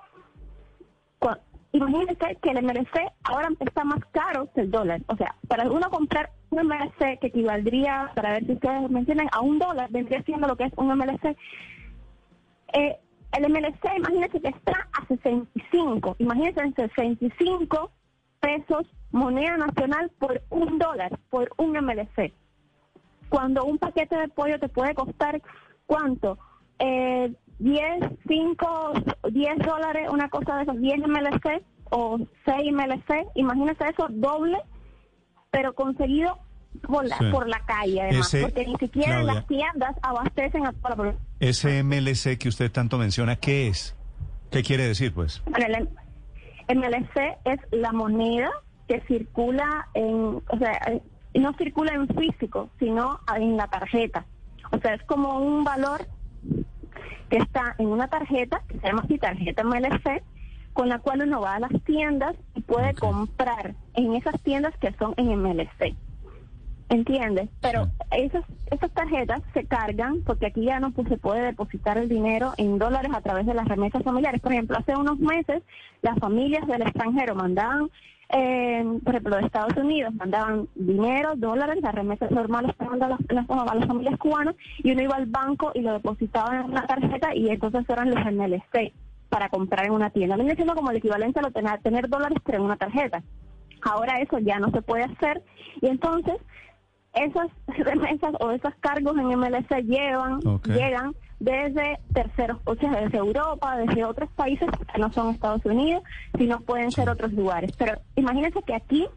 Imagínense 1.75 2.37
que 2.39 2.51
el 2.51 2.63
MLC 2.63 3.11
ahora 3.23 3.49
está 3.59 3.83
más 3.83 3.99
caro 4.11 4.47
que 4.53 4.61
el 4.61 4.69
dólar. 4.69 5.01
O 5.07 5.15
sea, 5.15 5.35
para 5.47 5.67
uno 5.71 5.89
comprar 5.89 6.29
un 6.53 6.67
MLC 6.67 7.19
que 7.19 7.27
equivaldría, 7.27 8.11
para 8.15 8.33
ver 8.33 8.45
si 8.45 8.53
ustedes 8.53 8.89
me 8.89 8.99
entienden, 8.99 9.29
a 9.31 9.41
un 9.41 9.59
dólar, 9.59 9.89
vendría 9.91 10.21
siendo 10.23 10.47
lo 10.47 10.55
que 10.55 10.65
es 10.65 10.73
un 10.77 10.87
MLC. 10.87 11.35
Eh, 12.73 12.97
el 13.37 13.51
MLC, 13.51 13.97
imagínense 13.97 14.39
que 14.39 14.49
está 14.49 14.87
a 14.93 15.07
65. 15.07 16.15
Imagínense 16.19 16.61
en 16.61 16.75
65 16.75 17.91
pesos 18.39 18.87
moneda 19.11 19.57
nacional 19.57 20.11
por 20.19 20.41
un 20.49 20.77
dólar, 20.77 21.17
por 21.29 21.49
un 21.57 21.71
MLC 21.71 22.33
cuando 23.33 23.65
un 23.65 23.79
paquete 23.79 24.15
de 24.15 24.27
pollo 24.27 24.59
te 24.59 24.69
puede 24.69 24.93
costar, 24.93 25.41
¿cuánto? 25.87 26.37
Eh, 26.77 27.33
10, 27.57 27.81
5, 28.27 28.93
10 29.31 29.57
dólares, 29.57 30.07
una 30.11 30.29
cosa 30.29 30.57
de 30.57 30.63
esos, 30.63 30.79
10 30.79 30.99
MLC 31.07 31.63
o 31.89 32.19
6 32.45 32.71
MLC, 32.71 33.25
imagínese 33.33 33.85
eso 33.89 34.05
doble, 34.11 34.59
pero 35.53 35.73
conseguido 35.75 36.39
por 36.87 37.05
la, 37.05 37.15
Sí. 37.19 37.25
por 37.31 37.47
la 37.47 37.59
calle 37.65 38.01
además, 38.01 38.33
Ese- 38.33 38.41
porque 38.41 38.65
ni 38.65 38.75
siquiera 38.77 39.17
Claudia. 39.21 39.33
las 39.35 39.47
tiendas 39.47 39.95
abastecen 40.01 40.65
a 40.65 40.71
toda 40.73 40.89
la 40.89 40.95
población. 40.95 41.23
Ese 41.39 41.83
MLC 41.83 42.37
que 42.39 42.49
usted 42.49 42.71
tanto 42.71 42.97
menciona, 42.97 43.35
¿qué 43.35 43.67
es? 43.67 43.95
¿Qué 44.49 44.63
quiere 44.63 44.87
decir, 44.87 45.13
pues? 45.13 45.43
Bueno, 45.45 45.67
el 45.67 45.87
MLC 46.77 47.37
es 47.45 47.59
la 47.71 47.91
moneda 47.91 48.49
que 48.87 49.01
circula 49.01 49.87
en, 49.93 50.41
o 50.49 50.57
sea, 50.57 50.73
eh, 50.91 51.01
no 51.35 51.53
circula 51.53 51.93
en 51.93 52.07
físico, 52.07 52.69
sino 52.79 53.19
en 53.37 53.55
la 53.55 53.67
tarjeta. 53.67 54.25
O 54.71 54.79
sea, 54.79 54.95
es 54.95 55.03
como 55.03 55.37
un 55.39 55.63
valor 55.63 56.07
que 57.29 57.37
está 57.37 57.75
en 57.77 57.87
una 57.87 58.07
tarjeta, 58.07 58.61
que 58.67 58.79
se 58.79 58.87
llama 58.87 59.03
así 59.05 59.17
tarjeta 59.19 59.63
MLC, 59.63 60.23
con 60.73 60.89
la 60.89 60.99
cual 60.99 61.21
uno 61.21 61.41
va 61.41 61.55
a 61.55 61.59
las 61.59 61.71
tiendas 61.85 62.35
y 62.55 62.61
puede 62.61 62.93
comprar 62.95 63.75
en 63.93 64.15
esas 64.15 64.41
tiendas 64.41 64.75
que 64.77 64.91
son 64.93 65.13
en 65.17 65.41
MLC. 65.41 65.95
¿Entiendes? 66.89 67.49
Pero 67.61 67.87
esas, 68.11 68.43
esas 68.69 68.91
tarjetas 68.91 69.41
se 69.53 69.65
cargan 69.65 70.21
porque 70.23 70.47
aquí 70.47 70.65
ya 70.65 70.79
no 70.79 70.91
pues, 70.91 71.07
se 71.07 71.17
puede 71.17 71.41
depositar 71.41 71.97
el 71.97 72.09
dinero 72.09 72.53
en 72.57 72.77
dólares 72.77 73.11
a 73.15 73.21
través 73.21 73.45
de 73.45 73.53
las 73.53 73.67
remesas 73.67 74.03
familiares. 74.03 74.41
Por 74.41 74.51
ejemplo, 74.51 74.77
hace 74.77 74.95
unos 74.95 75.17
meses 75.19 75.63
las 76.01 76.17
familias 76.19 76.67
del 76.67 76.81
extranjero 76.81 77.35
mandaban, 77.35 77.89
eh, 78.29 78.83
por 79.03 79.15
ejemplo, 79.15 79.37
de 79.37 79.45
Estados 79.45 79.75
Unidos, 79.77 80.13
mandaban 80.13 80.67
dinero, 80.75 81.33
dólares, 81.35 81.81
las 81.81 81.95
remesas 81.95 82.29
normales 82.31 82.75
que 82.77 82.85
mandan 82.85 83.11
las, 83.11 83.19
las 83.29 83.87
familias 83.87 84.19
cubanas, 84.19 84.55
y 84.79 84.91
uno 84.91 85.01
iba 85.01 85.15
al 85.15 85.25
banco 85.25 85.71
y 85.73 85.81
lo 85.81 85.93
depositaba 85.93 86.59
en 86.59 86.65
una 86.65 86.85
tarjeta 86.85 87.33
y 87.33 87.49
entonces 87.49 87.89
eran 87.89 88.11
los 88.11 88.23
MLC 88.23 88.93
para 89.33 89.49
comprar 89.49 89.85
en 89.87 89.93
una 89.93 90.11
tienda. 90.11 90.35
Viene 90.35 90.53
siendo 90.55 90.75
como 90.75 90.91
el 90.91 90.97
equivalente 90.97 91.39
a 91.39 91.41
lo 91.41 91.49
tener, 91.51 91.81
tener 91.81 92.07
dólares 92.07 92.37
pero 92.45 92.59
en 92.59 92.65
una 92.65 92.77
tarjeta. 92.77 93.23
Ahora 93.81 94.19
eso 94.21 94.37
ya 94.37 94.59
no 94.59 94.69
se 94.69 94.81
puede 94.83 95.03
hacer 95.05 95.41
y 95.81 95.87
entonces 95.87 96.35
esas 97.13 97.47
remesas 97.77 98.33
o 98.39 98.51
esos 98.51 98.73
cargos 98.79 99.17
en 99.17 99.27
MLC 99.39 99.81
llevan, 99.83 100.39
llegan 100.65 101.15
desde 101.39 101.97
terceros, 102.13 102.59
o 102.65 102.75
sea, 102.75 102.91
desde 102.91 103.17
Europa, 103.17 103.75
desde 103.77 104.05
otros 104.05 104.29
países 104.31 104.69
que 104.93 104.99
no 104.99 105.11
son 105.11 105.31
Estados 105.33 105.65
Unidos, 105.65 106.03
sino 106.37 106.61
pueden 106.61 106.91
ser 106.91 107.09
otros 107.09 107.33
lugares. 107.33 107.71
Pero 107.77 107.93
imagínense 108.15 108.61
que 108.65 108.75
aquí 108.75 109.07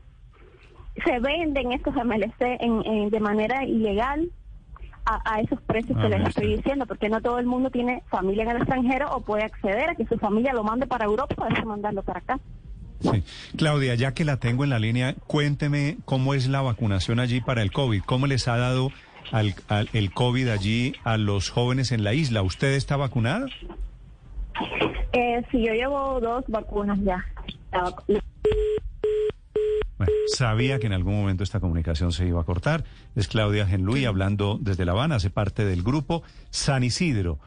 se 1.04 1.20
venden 1.20 1.72
estos 1.72 1.94
MLC 1.94 2.40
en, 2.60 2.84
en- 2.86 3.10
de 3.10 3.20
manera 3.20 3.64
ilegal 3.64 4.30
a, 5.06 5.20
a 5.34 5.40
esos 5.40 5.60
precios 5.62 5.96
Ah, 5.98 6.02
que 6.02 6.08
les 6.08 6.18
mire 6.18 6.28
estoy 6.30 6.56
diciendo, 6.56 6.84
porque 6.86 7.08
no 7.08 7.20
todo 7.22 7.38
el 7.38 7.46
mundo 7.46 7.70
tiene 7.70 8.02
familia 8.10 8.42
en 8.44 8.50
el 8.50 8.56
extranjero 8.58 9.10
o 9.14 9.20
puede 9.20 9.44
acceder 9.44 9.88
a 9.90 9.94
que 9.94 10.04
su 10.06 10.18
familia 10.18 10.52
lo 10.52 10.64
mande 10.64 10.86
para 10.86 11.04
Europa 11.06 11.34
para 11.34 11.48
después 11.50 11.66
mandarlo 11.66 12.02
para 12.02 12.18
acá. 12.18 12.38
Sí. 13.00 13.22
Claudia, 13.56 13.94
ya 13.94 14.12
que 14.14 14.24
la 14.24 14.38
tengo 14.38 14.64
en 14.64 14.70
la 14.70 14.78
línea, 14.78 15.14
cuénteme 15.26 15.98
cómo 16.04 16.34
es 16.34 16.48
la 16.48 16.60
vacunación 16.62 17.20
allí 17.20 17.40
para 17.40 17.62
el 17.62 17.70
COVID. 17.70 18.02
¿Cómo 18.04 18.26
les 18.26 18.48
ha 18.48 18.56
dado 18.56 18.90
al, 19.32 19.54
al- 19.68 19.88
el 19.92 20.12
COVID 20.12 20.48
allí 20.48 20.94
a 21.04 21.16
los 21.18 21.50
jóvenes 21.50 21.92
en 21.92 22.04
la 22.04 22.14
isla? 22.14 22.42
¿Usted 22.42 22.72
está 22.72 22.96
vacunada? 22.96 23.46
Eh, 25.12 25.42
si 25.50 25.64
yo 25.64 25.72
llevo 25.74 26.20
dos 26.20 26.44
vacunas 26.48 26.98
ya. 27.04 27.24
La 27.72 27.92
sabía 30.26 30.78
que 30.78 30.86
en 30.86 30.92
algún 30.92 31.14
momento 31.14 31.44
esta 31.44 31.60
comunicación 31.60 32.12
se 32.12 32.26
iba 32.26 32.40
a 32.40 32.44
cortar. 32.44 32.84
Es 33.14 33.28
Claudia 33.28 33.66
Genluy 33.66 34.04
hablando 34.04 34.58
desde 34.60 34.84
La 34.84 34.92
Habana, 34.92 35.16
hace 35.16 35.30
parte 35.30 35.64
del 35.64 35.82
grupo 35.82 36.22
San 36.50 36.84
Isidro, 36.84 37.38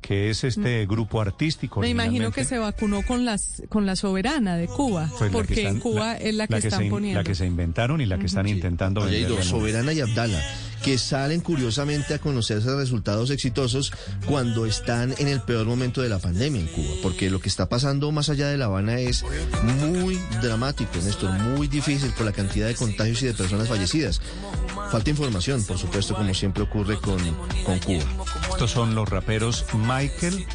que 0.00 0.30
es 0.30 0.44
este 0.44 0.86
grupo 0.86 1.20
artístico. 1.20 1.80
Me 1.80 1.88
imagino 1.88 2.30
que 2.30 2.44
se 2.44 2.58
vacunó 2.58 3.02
con 3.02 3.24
las 3.24 3.62
con 3.68 3.86
la 3.86 3.96
soberana 3.96 4.56
de 4.56 4.66
Cuba, 4.68 5.08
Pues 5.18 5.30
que 5.30 5.36
porque 5.36 5.66
en 5.68 5.80
Cuba 5.80 6.12
la- 6.12 6.16
es 6.18 6.34
la 6.34 6.46
que, 6.46 6.52
la 6.52 6.58
están 6.58 6.82
se, 6.84 6.90
poniendo. 6.90 7.20
La 7.20 7.24
que 7.24 7.34
se 7.34 7.46
inventaron 7.46 8.00
y 8.00 8.06
la 8.06 8.18
que 8.18 8.26
están 8.26 8.46
intentando 8.46 9.02
hay 9.02 9.24
dos, 9.24 9.44
Soberana 9.46 9.92
y 9.92 10.00
Abdala, 10.00 10.40
que 10.86 10.98
salen 10.98 11.40
curiosamente 11.40 12.14
a 12.14 12.20
conocerse 12.20 12.72
resultados 12.76 13.30
exitosos 13.30 13.92
cuando 14.24 14.66
están 14.66 15.16
en 15.18 15.26
el 15.26 15.40
peor 15.40 15.66
momento 15.66 16.00
de 16.00 16.08
la 16.08 16.20
pandemia 16.20 16.60
en 16.60 16.68
Cuba, 16.68 16.94
porque 17.02 17.28
lo 17.28 17.40
que 17.40 17.48
está 17.48 17.68
pasando 17.68 18.12
más 18.12 18.28
allá 18.28 18.46
de 18.46 18.56
La 18.56 18.66
Habana 18.66 19.00
es 19.00 19.24
muy 19.64 20.20
dramático, 20.40 20.92
Néstor, 21.02 21.32
muy 21.40 21.66
difícil 21.66 22.12
por 22.12 22.24
la 22.24 22.30
cantidad 22.30 22.68
de 22.68 22.76
contagios 22.76 23.20
y 23.22 23.26
de 23.26 23.34
personas 23.34 23.66
fallecidas. 23.66 24.20
Falta 24.92 25.10
información, 25.10 25.64
por 25.64 25.76
supuesto, 25.76 26.14
como 26.14 26.32
siempre 26.34 26.62
ocurre 26.62 27.00
con, 27.00 27.18
con 27.64 27.80
Cuba. 27.80 28.04
Estos 28.50 28.70
son 28.70 28.94
los 28.94 29.08
raperos 29.08 29.64
Michael, 29.74 30.46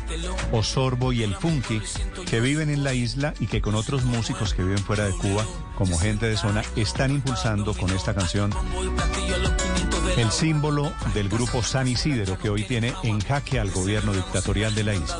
Osorbo 0.53 1.11
y 1.11 1.23
el 1.23 1.35
Funky, 1.35 1.81
que 2.25 2.39
viven 2.39 2.69
en 2.69 2.85
la 2.85 2.93
isla 2.93 3.33
y 3.41 3.47
que 3.47 3.59
con 3.59 3.75
otros 3.75 4.05
músicos 4.05 4.53
que 4.53 4.63
viven 4.63 4.77
fuera 4.77 5.05
de 5.05 5.11
Cuba, 5.11 5.45
como 5.77 5.97
gente 5.97 6.27
de 6.27 6.37
zona, 6.37 6.63
están 6.77 7.11
impulsando 7.11 7.73
con 7.73 7.89
esta 7.91 8.13
canción 8.13 8.51
el 10.21 10.31
símbolo 10.31 10.93
del 11.15 11.29
grupo 11.29 11.63
San 11.63 11.87
Isidro, 11.87 12.37
que 12.37 12.49
hoy 12.49 12.63
tiene 12.63 12.93
en 13.01 13.19
jaque 13.19 13.59
al 13.59 13.71
gobierno 13.71 14.13
dictatorial 14.13 14.75
de 14.75 14.83
la 14.83 14.93
isla. 14.93 15.17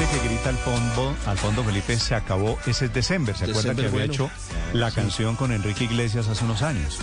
Ese 0.00 0.18
que 0.18 0.28
grita 0.28 0.48
al 0.48 0.56
fondo, 0.56 1.14
al 1.26 1.36
fondo 1.36 1.62
Felipe, 1.62 1.94
se 1.98 2.14
acabó, 2.14 2.58
ese 2.66 2.86
es 2.86 2.94
December. 2.94 3.36
¿Se 3.36 3.44
acuerda 3.44 3.74
que 3.74 3.82
había 3.82 3.90
bueno. 3.90 4.12
hecho 4.12 4.30
la 4.72 4.90
canción 4.90 5.36
con 5.36 5.52
Enrique 5.52 5.84
Iglesias 5.84 6.26
hace 6.26 6.42
unos 6.42 6.62
años? 6.62 6.98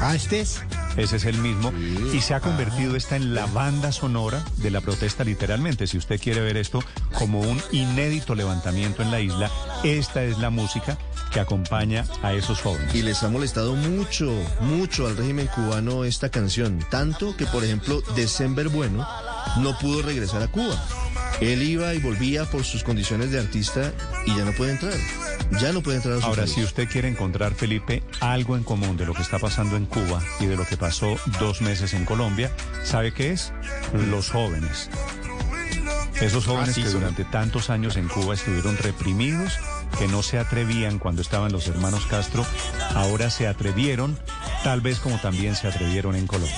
Ah, 0.00 0.14
este 0.14 0.40
es. 0.40 0.62
Ese 0.96 1.16
es 1.16 1.24
el 1.24 1.38
mismo. 1.38 1.72
Y 2.12 2.20
se 2.20 2.34
ha 2.34 2.40
convertido 2.40 2.94
esta 2.94 3.16
en 3.16 3.34
la 3.34 3.46
banda 3.46 3.90
sonora 3.90 4.44
de 4.58 4.70
la 4.70 4.80
protesta 4.80 5.24
literalmente. 5.24 5.88
Si 5.88 5.98
usted 5.98 6.20
quiere 6.20 6.40
ver 6.40 6.56
esto 6.56 6.84
como 7.14 7.40
un 7.40 7.60
inédito 7.72 8.36
levantamiento 8.36 9.02
en 9.02 9.10
la 9.10 9.18
isla, 9.20 9.50
esta 9.82 10.22
es 10.22 10.38
la 10.38 10.50
música 10.50 10.96
que 11.32 11.40
acompaña 11.40 12.04
a 12.22 12.32
esos 12.32 12.60
jóvenes. 12.60 12.94
Y 12.94 13.02
les 13.02 13.24
ha 13.24 13.28
molestado 13.28 13.74
mucho, 13.74 14.32
mucho 14.60 15.08
al 15.08 15.16
régimen 15.16 15.48
cubano 15.48 16.04
esta 16.04 16.28
canción. 16.28 16.78
Tanto 16.92 17.36
que, 17.36 17.46
por 17.46 17.64
ejemplo, 17.64 18.02
December 18.14 18.68
Bueno 18.68 19.04
no 19.58 19.76
pudo 19.78 20.02
regresar 20.02 20.42
a 20.42 20.48
Cuba. 20.48 20.76
Él 21.40 21.62
iba 21.62 21.92
y 21.94 21.98
volvía 21.98 22.44
por 22.46 22.64
sus 22.64 22.82
condiciones 22.82 23.30
de 23.30 23.38
artista 23.40 23.92
y 24.24 24.34
ya 24.36 24.44
no 24.44 24.52
puede 24.52 24.72
entrar. 24.72 24.94
Ya 25.60 25.72
no 25.72 25.82
puede 25.82 25.98
entrar 25.98 26.14
a 26.16 26.20
su 26.20 26.26
Ahora, 26.26 26.42
país. 26.42 26.54
si 26.54 26.62
usted 26.64 26.88
quiere 26.88 27.08
encontrar, 27.08 27.54
Felipe, 27.54 28.02
algo 28.20 28.56
en 28.56 28.64
común 28.64 28.96
de 28.96 29.06
lo 29.06 29.14
que 29.14 29.22
está 29.22 29.38
pasando 29.38 29.76
en 29.76 29.86
Cuba 29.86 30.22
y 30.40 30.46
de 30.46 30.56
lo 30.56 30.66
que 30.66 30.76
pasó 30.76 31.16
dos 31.38 31.60
meses 31.60 31.94
en 31.94 32.04
Colombia, 32.04 32.50
¿sabe 32.84 33.12
qué 33.12 33.32
es? 33.32 33.52
Los 34.10 34.30
jóvenes. 34.30 34.88
Esos 36.20 36.46
jóvenes 36.46 36.74
que 36.74 36.84
son- 36.84 36.94
durante 37.00 37.24
tantos 37.24 37.68
años 37.70 37.96
en 37.96 38.08
Cuba 38.08 38.34
estuvieron 38.34 38.76
reprimidos, 38.78 39.52
que 39.98 40.08
no 40.08 40.22
se 40.22 40.38
atrevían 40.38 40.98
cuando 40.98 41.20
estaban 41.22 41.52
los 41.52 41.68
hermanos 41.68 42.06
Castro, 42.06 42.44
ahora 42.94 43.28
se 43.30 43.46
atrevieron, 43.46 44.18
tal 44.64 44.80
vez 44.80 44.98
como 44.98 45.18
también 45.20 45.54
se 45.54 45.68
atrevieron 45.68 46.16
en 46.16 46.26
Colombia. 46.26 46.56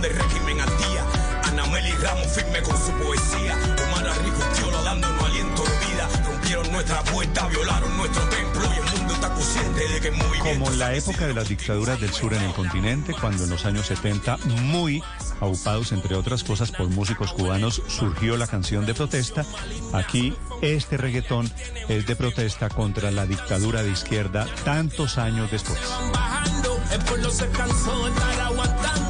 Represión 0.00 0.02
del 0.02 0.14
régimen 0.14 0.60
al 0.60 0.78
día. 0.78 1.04
Ana 1.44 1.66
Meli 1.66 1.92
Ramos 1.92 2.26
firme 2.28 2.62
con 2.62 2.76
su 2.76 2.92
poesía. 2.92 3.56
Omar 3.88 4.08
Arricustiola 4.08 4.82
dándonos 4.82 5.24
aliento 5.24 5.62
de 5.62 5.86
vida. 5.86 6.08
Rompieron 6.26 6.72
nuestra 6.72 7.02
puerta, 7.04 7.46
violaron 7.48 7.96
nuestro 7.96 8.22
templo. 8.28 8.62
Y 8.62 8.78
el 8.78 8.98
mundo 8.98 9.14
está 9.14 9.32
consciente 9.32 9.88
de 9.88 10.00
que 10.00 10.08
el 10.08 10.14
movimiento. 10.14 10.44
Como 10.44 10.70
en 10.72 10.78
la 10.78 10.94
época 10.94 11.26
de 11.26 11.34
las 11.34 11.48
dictaduras 11.48 12.00
del 12.00 12.12
sur 12.12 12.34
en 12.34 12.42
el 12.42 12.52
continente, 12.52 13.14
cuando 13.20 13.44
en 13.44 13.50
los 13.50 13.64
años 13.64 13.86
70, 13.86 14.38
muy 14.70 15.02
aupados 15.40 15.92
entre 15.92 16.16
otras 16.16 16.44
cosas 16.44 16.70
por 16.70 16.88
músicos 16.88 17.32
cubanos, 17.32 17.82
surgió 17.86 18.36
la 18.36 18.46
canción 18.46 18.86
de 18.86 18.94
protesta. 18.94 19.44
Aquí 19.92 20.34
este 20.62 20.96
reggaetón 20.96 21.50
es 21.88 22.06
de 22.06 22.16
protesta 22.16 22.68
contra 22.68 23.10
la 23.10 23.26
dictadura 23.26 23.82
de 23.82 23.90
izquierda 23.90 24.46
tantos 24.64 25.18
años 25.18 25.50
después. 25.50 25.80
El 26.92 27.00
pueblo 27.04 27.30
se 27.30 27.48
cansó 27.50 28.04
de 28.04 28.10
estar 28.10 28.40
aguantando. 28.40 29.09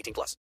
18 0.00 0.12
plus. 0.14 0.36